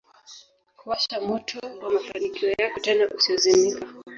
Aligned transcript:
kuwasha 0.77 1.15
moto 1.21 1.59
wa 1.83 1.89
mafanikio 1.89 2.49
yako 2.59 2.79
tena 2.79 3.07
usiozimika 3.15 3.85